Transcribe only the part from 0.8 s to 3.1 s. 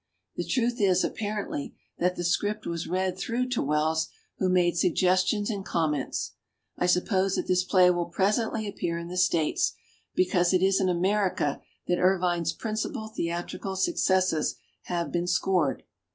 is, ap parently, that the script was